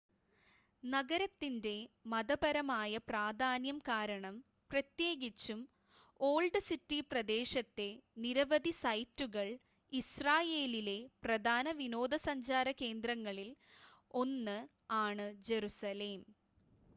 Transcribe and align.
നഗരത്തിൻ്റെ 0.83 1.73
മതപരമായ 2.11 3.01
പ്രാധാന്യം 3.09 3.77
കാരണം 3.89 4.35
പ്രത്യേകിച്ചും 4.71 5.59
ഓൾഡ് 6.19 6.61
സിറ്റി 6.69 6.99
പ്രദേശത്തെ 7.11 7.87
നിരവധി 8.17 8.73
സൈറ്റുകൾ 8.81 9.47
ഇസ്രായേലിലെ 9.91 10.97
പ്രധാന 11.25 11.67
വിനോദസഞ്ചാര 11.79 12.67
കേന്ദ്രങ്ങളിൽ 12.81 13.49
1 14.19 14.59
ആണ് 15.03 15.27
ജറുസലേം 15.49 16.21